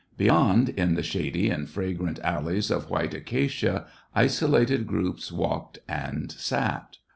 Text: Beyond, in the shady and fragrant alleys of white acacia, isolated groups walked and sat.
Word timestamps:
Beyond, 0.17 0.69
in 0.69 0.95
the 0.95 1.03
shady 1.03 1.51
and 1.51 1.69
fragrant 1.69 2.17
alleys 2.23 2.71
of 2.71 2.89
white 2.89 3.13
acacia, 3.13 3.85
isolated 4.15 4.87
groups 4.87 5.31
walked 5.31 5.77
and 5.87 6.31
sat. 6.31 6.97